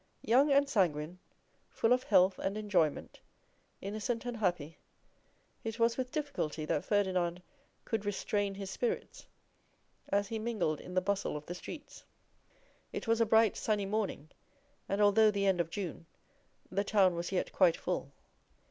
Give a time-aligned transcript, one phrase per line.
[0.23, 1.19] Young and sanguine,
[1.69, 3.19] full of health and enjoyment,
[3.81, 4.79] innocent and happy,
[5.63, 7.43] it was with difficulty that Ferdinand
[7.85, 9.27] could restrain his spirits
[10.09, 12.03] as he mingled in the bustle of the streets.
[12.91, 14.31] It was a bright sunny morning,
[14.89, 16.07] and although the end of June,
[16.71, 18.11] the town was yet quite full.